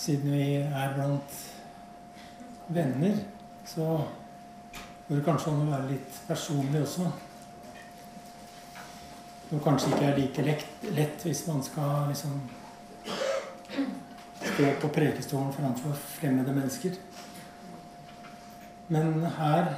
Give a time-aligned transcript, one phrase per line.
[0.00, 1.34] siden vi er blant
[2.72, 3.18] venner,
[3.66, 4.06] så
[5.08, 7.10] går det kanskje an å være litt personlig også.
[9.50, 10.66] Som kanskje ikke er like lett,
[10.96, 12.38] lett hvis man skal liksom
[14.40, 16.96] stå på prekestolen framfor fremmede mennesker.
[18.88, 19.74] Men her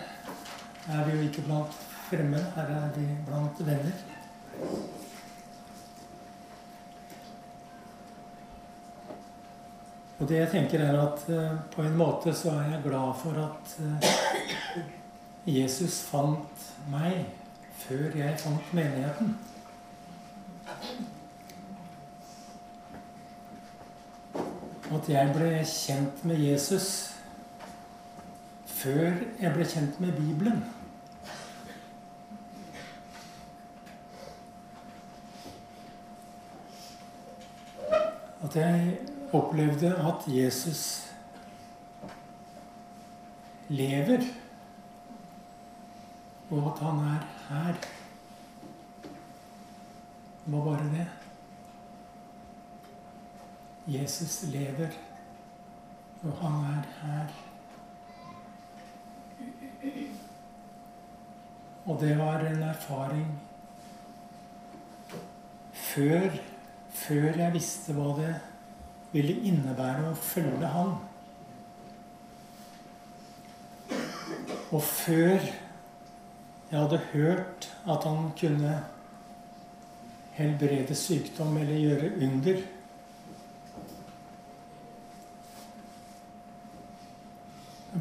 [0.89, 1.79] er vi jo ikke blant
[2.09, 3.99] fremmede, her er vi blant venner.
[10.23, 13.39] Og det jeg tenker er at uh, på en måte så er jeg glad for
[13.43, 14.83] at uh,
[15.51, 17.25] Jesus fant meg
[17.81, 19.33] før jeg fant menigheten.
[24.95, 26.87] At jeg ble kjent med Jesus
[28.71, 30.63] før jeg ble kjent med Bibelen.
[38.43, 39.01] At jeg
[39.33, 41.13] opplevde at Jesus
[43.69, 44.21] lever,
[46.51, 47.75] og at han er her.
[50.45, 51.07] Det var bare det.
[53.87, 54.89] Jesus lever,
[56.23, 57.27] og han er her.
[61.85, 63.41] Og det var en erfaring
[65.73, 66.31] før,
[66.91, 68.33] før jeg visste hva det
[69.13, 70.95] ville innebære å følge Han.
[74.73, 75.43] Og før
[76.73, 78.79] jeg hadde hørt at han kunne
[80.33, 82.63] helbrede sykdom eller gjøre under.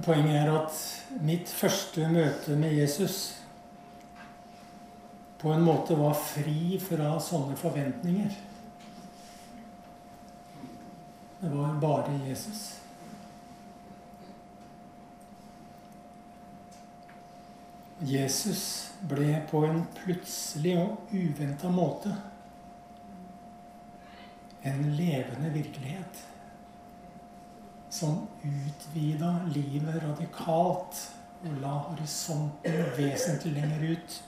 [0.05, 0.79] Poenget er at
[1.19, 3.17] mitt første møte med Jesus
[5.41, 8.31] på en måte var fri fra sånne forventninger.
[11.41, 12.81] Det var bare Jesus.
[17.99, 22.13] Jesus ble på en plutselig og uventa måte
[24.61, 26.21] en levende virkelighet
[27.89, 31.01] som utvida livet radikalt
[31.41, 34.19] og la horisonten vesentlig lenger ut.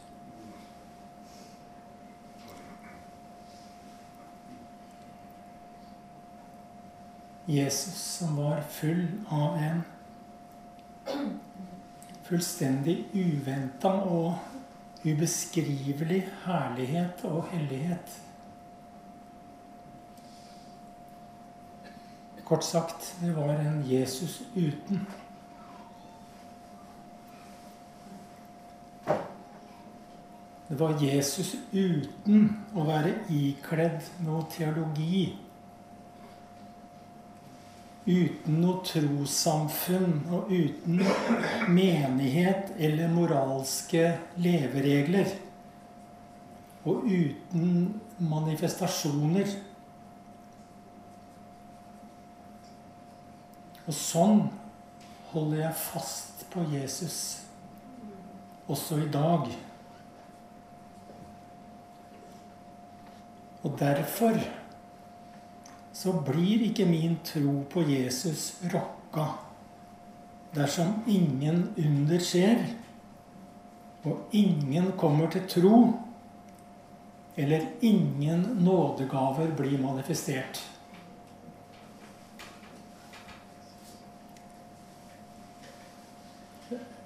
[7.46, 9.82] Jesus som var full av en
[12.24, 14.38] fullstendig uventa og
[15.04, 18.16] ubeskrivelig herlighet og hellighet.
[22.44, 25.04] Kort sagt, det var en Jesus uten.
[30.70, 35.28] Det var Jesus uten å være ikledd noe teologi
[38.06, 41.00] uten noe trossamfunn og uten
[41.72, 44.10] menighet eller moralske
[44.44, 45.30] leveregler.
[46.84, 49.54] Og uten manifestasjoner.
[53.88, 54.44] Og sånn
[55.32, 57.22] holder jeg fast på Jesus
[58.68, 59.48] også i dag.
[63.64, 64.36] Og derfor
[66.04, 69.24] så blir ikke min tro på Jesus rokka
[70.54, 72.60] dersom ingen under skjer,
[74.04, 75.78] og ingen kommer til tro,
[77.40, 80.60] eller ingen nådegaver blir manifestert.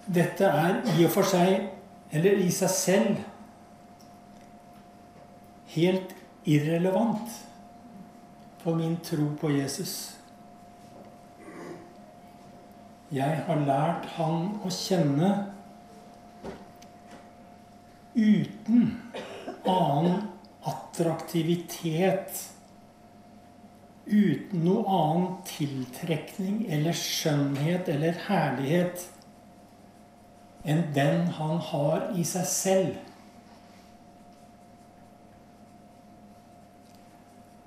[0.08, 1.70] Dette er i og for seg,
[2.12, 3.26] eller i seg selv,
[5.78, 6.18] helt
[6.50, 7.44] irrelevant
[8.68, 9.92] for min tro på Jesus.
[13.16, 15.30] Jeg har lært han å kjenne
[18.12, 18.90] uten
[19.64, 20.18] annen
[20.68, 22.44] attraktivitet.
[24.04, 29.08] Uten noe annen tiltrekning eller skjønnhet eller herlighet
[30.68, 33.07] enn den han har i seg selv.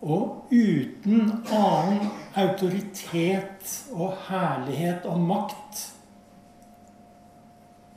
[0.01, 2.07] Og uten annen
[2.41, 5.83] autoritet og herlighet og makt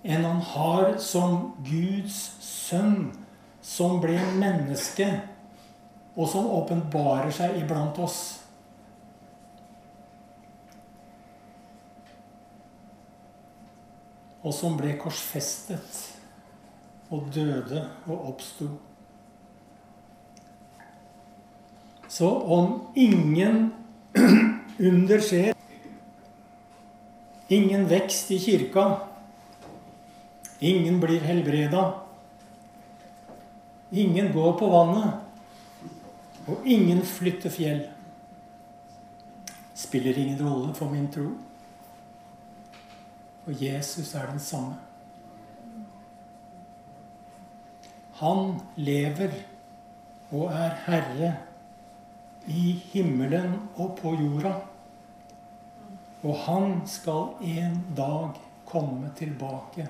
[0.04, 3.14] enn han har som Guds sønn,
[3.64, 5.08] som ble menneske,
[6.20, 8.20] og som åpenbarer seg iblant oss.
[14.44, 16.02] Og som ble korsfestet
[17.14, 18.68] og døde og oppsto.
[22.14, 23.72] Så om ingen
[24.78, 25.56] under skjer.
[27.48, 28.84] Ingen vekst i kirka.
[30.60, 31.82] Ingen blir helbreda.
[33.90, 35.16] Ingen går på vannet.
[36.46, 37.80] Og ingen flytter fjell.
[39.74, 41.32] Spiller ingen rolle for min tro.
[43.48, 44.76] Og Jesus er den samme.
[48.22, 49.34] Han lever
[50.30, 51.32] og er herre
[52.46, 54.54] i himmelen og på jorda.
[56.24, 59.88] Og han skal en dag komme tilbake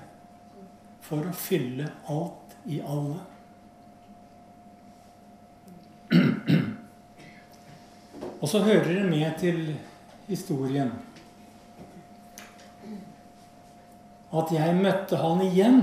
[1.04, 3.20] for å fylle alt i alle.
[8.40, 9.60] Og så hører det med til
[10.28, 10.90] historien
[14.34, 15.78] at jeg møtte han igjen.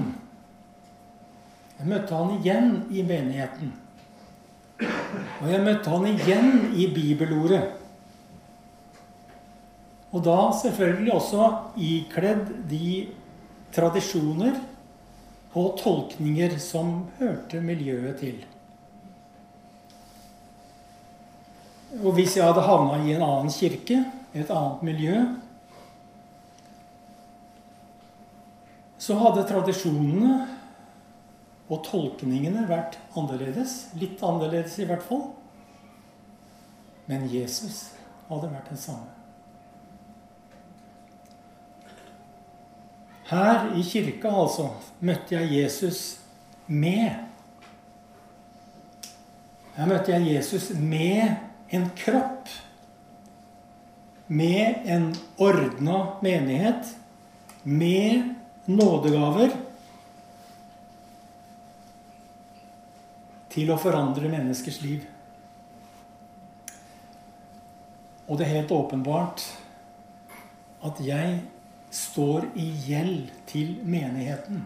[1.80, 3.72] Jeg møtte han igjen i menigheten.
[5.42, 7.64] Og jeg møtte han igjen i bibelordet.
[10.12, 11.48] Og da selvfølgelig også
[11.80, 13.08] ikledd de
[13.74, 14.60] tradisjoner
[15.58, 18.42] og tolkninger som hørte miljøet til.
[22.00, 25.16] Og hvis jeg hadde havna i en annen kirke, et annet miljø,
[29.02, 30.61] så hadde tradisjonene
[31.72, 33.94] og tolkningene vært annerledes.
[34.00, 35.30] Litt annerledes i hvert fall.
[37.08, 37.94] Men Jesus
[38.28, 39.10] hadde vært den samme.
[43.32, 44.68] Her i kirka, altså,
[45.00, 46.02] møtte jeg Jesus
[46.68, 47.16] med.
[49.78, 51.38] Her møtte jeg Jesus med
[51.72, 52.52] en kropp.
[54.28, 56.92] Med en ordna menighet.
[57.64, 58.36] Med
[58.68, 59.56] nådegaver.
[63.52, 65.04] Til å forandre menneskers liv.
[68.32, 69.44] Og det er helt åpenbart
[70.88, 71.42] at jeg
[71.92, 74.64] står i gjeld til menigheten.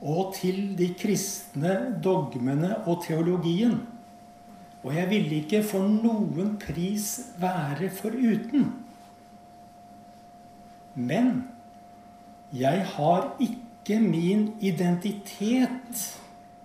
[0.00, 3.78] Og til de kristne dogmene og teologien.
[4.82, 7.06] Og jeg ville ikke for noen pris
[7.40, 8.70] være foruten.
[10.96, 11.44] Men
[12.56, 16.06] jeg har ikke min identitet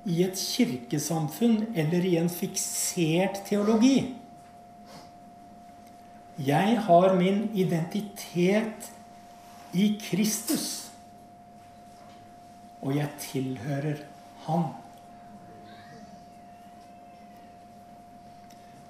[0.05, 4.15] i et kirkesamfunn eller i en fiksert teologi.
[6.37, 8.89] Jeg har min identitet
[9.73, 10.91] i Kristus.
[12.81, 14.03] Og jeg tilhører
[14.45, 14.67] Han.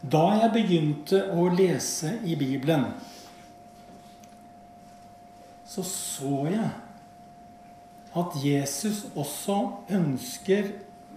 [0.06, 2.90] Da jeg begynte å lese i Bibelen,
[5.66, 6.68] så så jeg
[8.16, 9.56] at Jesus også
[9.96, 10.70] ønsker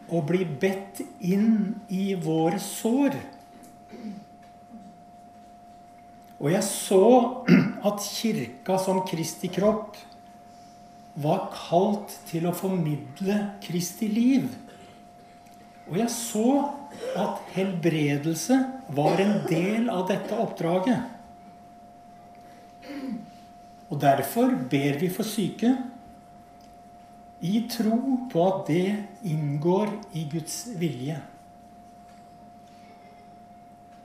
[0.09, 3.17] å bli bedt inn i våre sår.
[6.39, 7.03] Og jeg så
[7.89, 9.99] at kirka som Kristi kropp
[11.19, 14.47] var kalt til å formidle Kristi liv.
[15.89, 16.49] Og jeg så
[17.19, 18.59] at helbredelse
[18.95, 21.15] var en del av dette oppdraget.
[23.89, 25.73] Og derfor ber vi for syke
[27.41, 27.99] i tro
[28.33, 28.87] på at det
[29.31, 31.19] inngår i Guds vilje.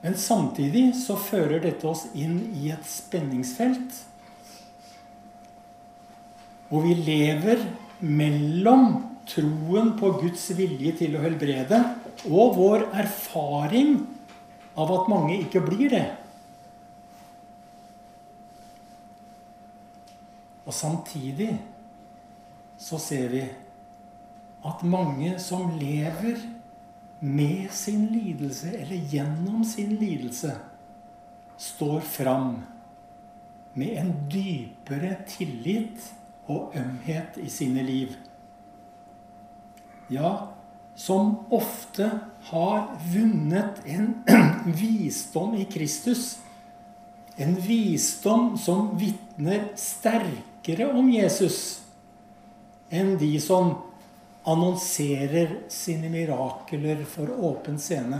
[0.04, 4.02] Men samtidig så fører dette oss inn i et spenningsfelt.
[6.68, 7.63] Hvor vi lever
[8.04, 8.90] mellom
[9.30, 11.80] troen på Guds vilje til å helbrede
[12.28, 13.96] og vår erfaring
[14.75, 16.06] av at mange ikke blir det.
[20.68, 21.54] Og samtidig
[22.84, 23.44] så ser vi
[24.68, 26.42] at mange som lever
[27.20, 30.52] med sin lidelse, eller gjennom sin lidelse,
[31.58, 32.58] står fram
[33.74, 36.10] med en dypere tillit
[36.52, 38.18] og ømhet i sine liv.
[40.12, 40.34] Ja,
[40.96, 42.10] som ofte
[42.50, 44.12] har vunnet en
[44.82, 46.36] visdom i Kristus.
[47.40, 51.83] En visdom som vitner sterkere om Jesus
[52.94, 53.74] enn de som
[54.44, 58.20] annonserer sine mirakler for åpen scene.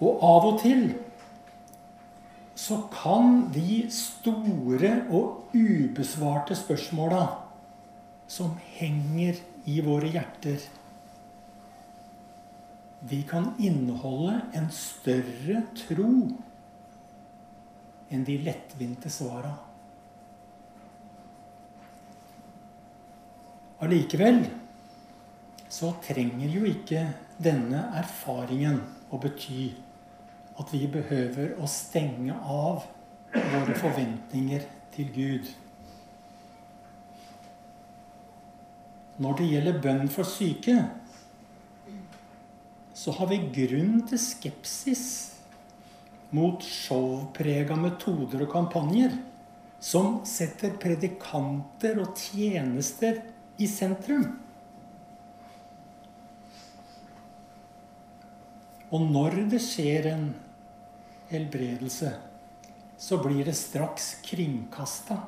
[0.00, 0.88] Og av og til
[2.60, 7.22] så kan de store og ubesvarte spørsmåla
[8.30, 10.60] som henger i våre hjerter
[13.10, 16.12] De kan inneholde en større tro
[18.12, 19.54] enn de lettvinte svara.
[23.80, 24.42] Allikevel
[25.72, 27.06] så trenger jo ikke
[27.40, 29.70] denne erfaringen å bety
[30.60, 32.84] at vi behøver å stenge av
[33.32, 35.48] våre forventninger til Gud.
[39.20, 40.76] Når det gjelder bønn for syke,
[42.92, 45.04] så har vi grunn til skepsis
[46.36, 49.16] mot showprega metoder og kampanjer
[49.80, 53.22] som setter predikanter og tjenester
[53.60, 54.24] i sentrum.
[58.90, 60.24] Og når det skjer en
[61.30, 62.14] helbredelse,
[63.00, 65.20] så blir det straks kringkasta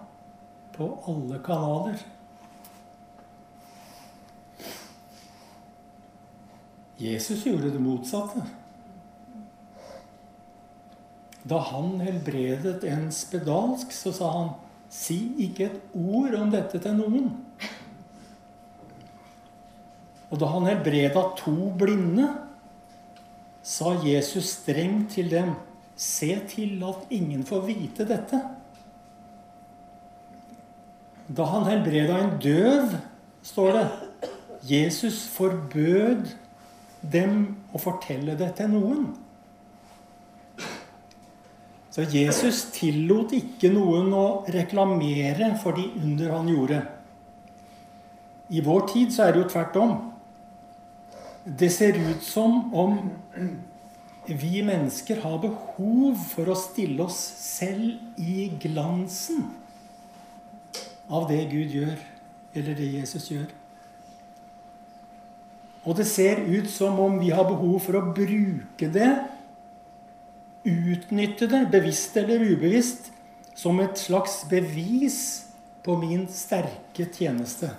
[0.75, 2.03] på alle kanaler.
[7.03, 8.43] Jesus gjorde det motsatte.
[11.43, 14.53] Da han helbredet en spedalsk, så sa han
[14.93, 17.31] Si ikke et ord om dette til noen.
[20.33, 22.31] Og da han helbreda to blinde,
[23.63, 25.53] sa Jesus strengt til dem,
[25.95, 28.41] se til at ingen får vite dette.
[31.29, 32.97] Da han helbreda en døv,
[33.45, 33.85] står det,
[34.67, 36.33] Jesus forbød
[37.13, 37.37] dem
[37.75, 39.11] å fortelle det til noen.
[41.93, 46.81] Så Jesus tillot ikke noen å reklamere for de under han gjorde.
[48.53, 49.93] I vår tid så er det jo tvert om.
[51.45, 52.99] Det ser ut som om
[54.27, 59.49] vi mennesker har behov for å stille oss selv i glansen
[61.11, 61.99] av det Gud gjør,
[62.55, 63.51] eller det Jesus gjør.
[65.83, 69.11] Og det ser ut som om vi har behov for å bruke det,
[70.63, 73.11] utnytte det, bevisst eller ubevisst,
[73.59, 75.19] som et slags bevis
[75.83, 77.73] på min sterke tjeneste.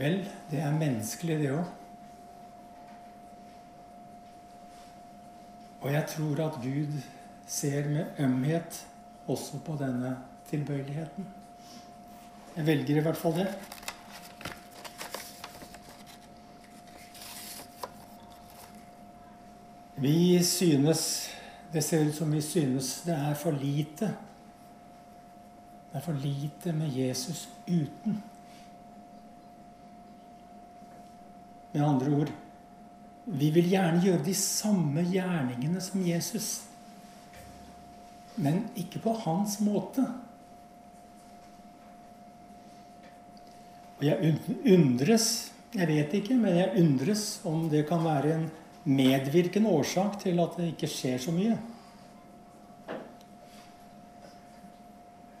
[0.00, 1.64] Vel, det er menneskelig, det òg.
[5.80, 6.94] Og jeg tror at Gud
[7.46, 8.86] ser med ømhet
[9.28, 10.14] også på denne
[10.48, 11.26] tilbøyeligheten.
[12.56, 13.46] Jeg velger i hvert fall det.
[20.00, 21.26] Vi synes
[21.72, 24.06] Det ser ut som vi synes det er for lite.
[25.92, 28.22] Det er for lite med Jesus uten.
[31.72, 32.32] Med andre ord
[33.30, 36.48] vi vil gjerne gjøre de samme gjerningene som Jesus,
[38.40, 40.06] men ikke på hans måte.
[44.00, 45.30] Og jeg undres
[45.70, 48.48] Jeg vet ikke, men jeg undres om det kan være en
[48.90, 51.54] medvirkende årsak til at det ikke skjer så mye.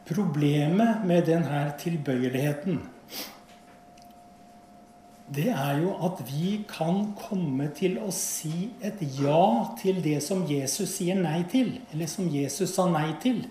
[0.06, 2.78] Problemet med denne tilbøyeligheten
[5.30, 10.42] det er jo at vi kan komme til å si et ja til det som
[10.48, 11.76] Jesus sier nei til.
[11.92, 13.44] Eller som Jesus sa nei til.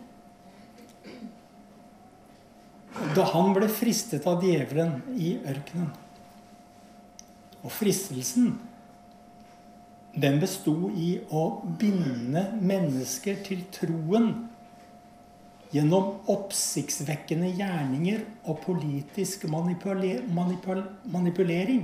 [3.15, 5.93] Da han ble fristet av djevelen i ørkenen.
[7.63, 8.53] Og fristelsen,
[10.19, 11.45] den besto i å
[11.79, 14.33] binde mennesker til troen
[15.73, 21.83] gjennom oppsiktsvekkende gjerninger og politisk manipuler manipul manipulering.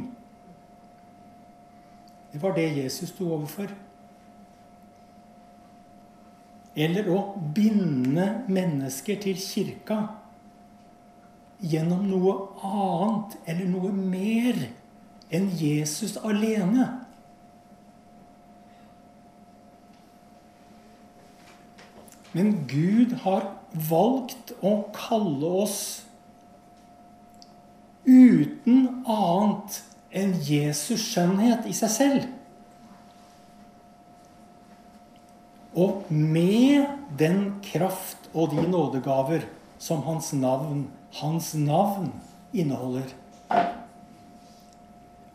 [2.33, 3.69] Det var det Jesus sto overfor.
[6.75, 7.19] Eller å
[7.55, 10.01] binde mennesker til kirka
[11.63, 12.33] gjennom noe
[12.65, 14.59] annet eller noe mer
[15.31, 16.89] enn Jesus alene.
[22.35, 23.47] Men Gud har
[23.89, 25.79] valgt å kalle oss
[28.05, 29.81] uten annet
[30.15, 32.27] enn Jesus skjønnhet i seg selv.
[35.75, 36.87] Og med
[37.19, 39.43] den kraft og de nådegaver
[39.81, 40.85] som hans navn,
[41.19, 42.13] hans navn
[42.55, 43.11] inneholder.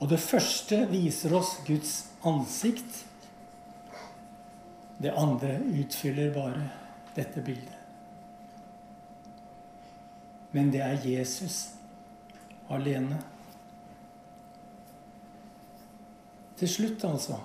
[0.01, 1.93] Og det første viser oss Guds
[2.25, 3.03] ansikt.
[5.01, 6.65] Det andre utfyller bare
[7.17, 7.80] dette bildet.
[10.53, 11.69] Men det er Jesus
[12.71, 13.21] alene.
[16.57, 17.39] Til slutt, altså.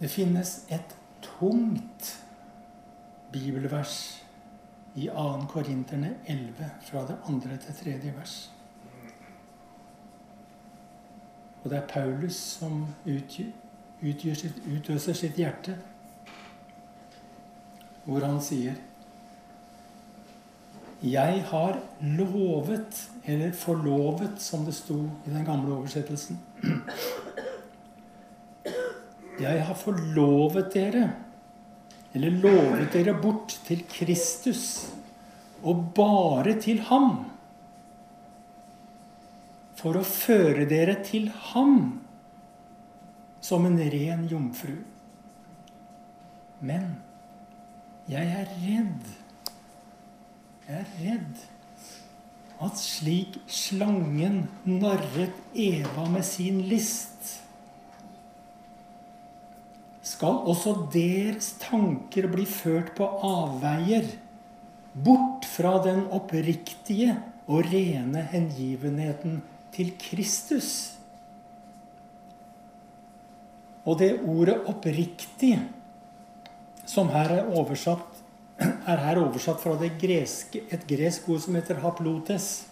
[0.00, 2.24] Det finnes et tungt
[3.32, 4.24] bibelvers
[4.94, 5.46] i 2.
[5.48, 8.52] Korinterne 11, fra det andre til tredje vers.
[11.62, 15.76] Og det er Paulus som utgjør sitt, utøser sitt hjerte,
[18.04, 18.74] hvor han sier
[21.02, 26.38] jeg har lovet, eller forlovet, som det sto i den gamle oversettelsen.
[29.42, 31.08] Jeg har forlovet dere,
[32.14, 34.92] eller lovet dere bort til Kristus,
[35.62, 37.24] og bare til ham.
[39.82, 41.80] For å føre dere til ham
[43.42, 44.76] som en ren jomfru.
[46.62, 46.86] Men
[48.06, 49.21] jeg er redd.
[50.68, 51.40] Jeg er redd
[52.62, 57.40] at slik slangen narret Eva med sin list,
[60.06, 64.06] skal også deres tanker bli ført på avveier,
[64.92, 67.16] bort fra den oppriktige
[67.48, 69.40] og rene hengivenheten
[69.74, 70.92] til Kristus.
[73.82, 75.58] Og det ordet 'oppriktig',
[76.86, 78.11] som her er oversatt,
[78.86, 82.66] er her oversatt fra greske, et gresk ord som heter 'haplotes'.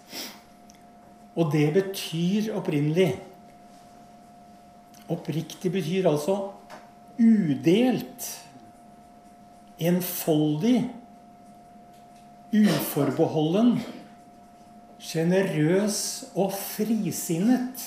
[1.37, 3.21] Og det betyr opprinnelig
[5.11, 6.37] Oppriktig betyr altså
[7.19, 8.27] udelt,
[9.79, 10.85] enfoldig,
[12.55, 13.73] uforbeholden,
[15.03, 15.99] sjenerøs
[16.39, 17.87] og frisinnet.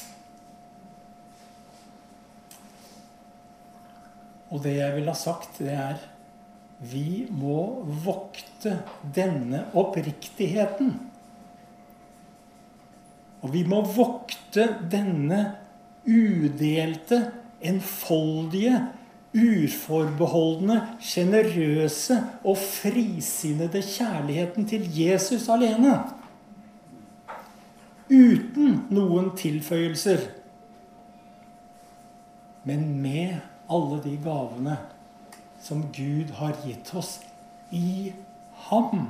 [4.51, 6.03] Og det jeg vil ha sagt, det er
[6.79, 8.77] vi må vokte
[9.15, 10.93] denne oppriktigheten.
[13.43, 15.43] Og vi må vokte denne
[16.07, 17.19] udelte,
[17.63, 18.81] enfoldige,
[19.33, 25.95] urforbeholdne, sjenerøse og frisinnede kjærligheten til Jesus alene.
[28.11, 30.27] Uten noen tilføyelser.
[32.67, 33.39] Men med
[33.71, 34.77] alle de gavene
[35.63, 37.21] som Gud har gitt oss
[37.71, 38.13] i
[38.67, 39.05] ham.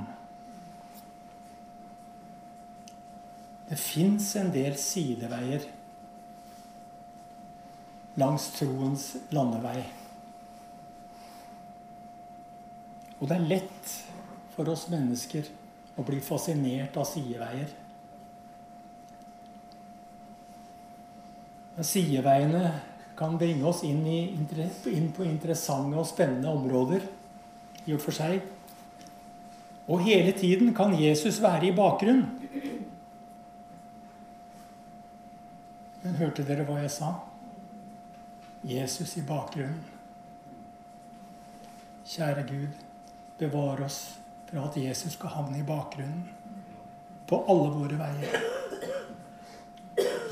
[3.69, 5.65] Det fins en del sideveier
[8.21, 9.79] langs troens landevei.
[13.17, 13.93] Og det er lett
[14.53, 15.49] for oss mennesker
[15.97, 17.71] å bli fascinert av sideveier.
[21.81, 22.67] Sideveiene
[23.17, 27.05] kan bringe oss inn, i, inn, på interessante og spennende områder
[27.85, 28.41] i og for seg.
[29.87, 32.25] Og hele tiden kan Jesus være i bakgrunnen.
[36.03, 37.13] Men hørte dere hva jeg sa?
[38.67, 39.83] Jesus i bakgrunnen.
[42.07, 42.81] Kjære Gud,
[43.39, 44.01] bevar oss
[44.49, 46.25] fra at Jesus skal havne i bakgrunnen
[47.27, 48.62] på alle våre veier.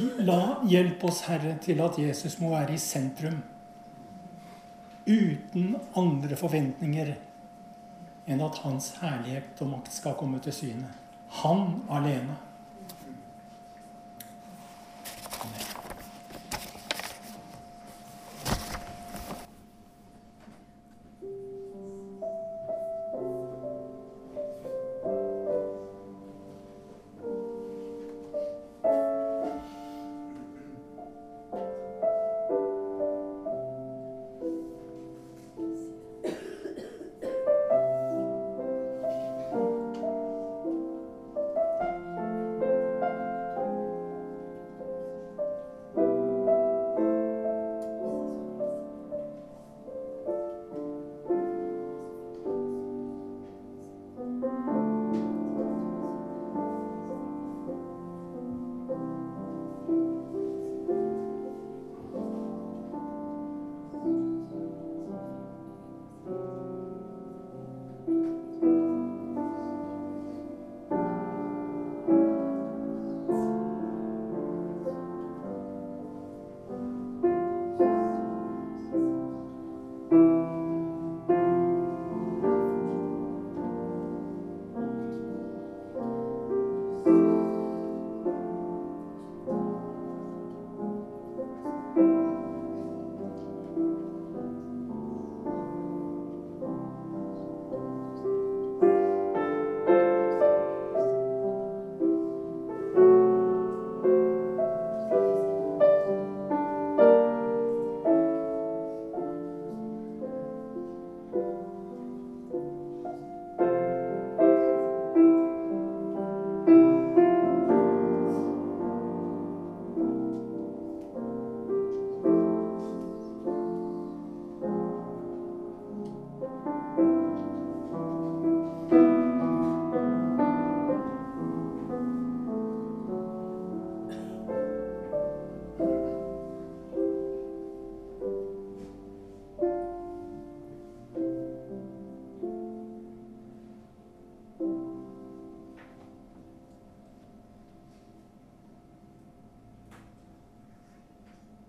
[0.01, 3.41] La hjelp oss, Herre, til at Jesus må være i sentrum.
[5.05, 7.11] Uten andre forventninger
[8.31, 10.89] enn at Hans herlighet og makt skal komme til syne.
[11.41, 12.37] Han alene.